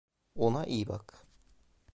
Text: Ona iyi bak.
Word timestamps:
Ona 0.35 0.65
iyi 0.65 0.87
bak. 0.87 1.25